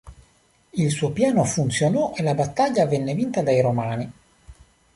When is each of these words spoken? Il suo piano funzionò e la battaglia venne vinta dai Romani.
Il 0.71 0.89
suo 0.89 1.11
piano 1.11 1.43
funzionò 1.43 2.15
e 2.17 2.23
la 2.23 2.33
battaglia 2.33 2.87
venne 2.87 3.13
vinta 3.13 3.43
dai 3.43 3.61
Romani. 3.61 4.11